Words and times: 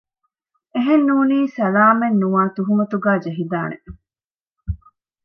އެހެން 0.73 1.03
ނޫނީ 1.07 1.39
ސަލާމަތްނުވާ 1.57 2.41
ތުހުމަތުގައި 2.55 3.21
ޖެހިދާނެ 3.23 3.77